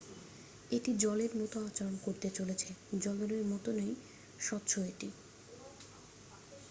[0.71, 2.69] """এটি জলের মতো আচরণ করতে চলেছে।
[2.99, 3.91] জলেরর মতই
[4.39, 5.09] স্বচ্ছ এটি।